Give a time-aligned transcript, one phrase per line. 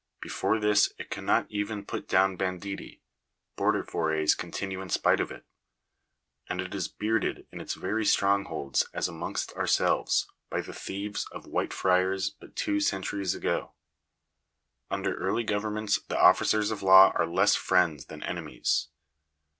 [0.19, 3.03] Before this it cannot even put down banditti;
[3.55, 5.45] border forays continue in spite of it;
[6.49, 11.45] and it is bearded in its very strongholds, as, amongst ourselves, by the thieves of
[11.45, 13.73] Whitefriars but two centuries ago.
[14.89, 18.87] Under early governments the officers of law are less friends than ene mies.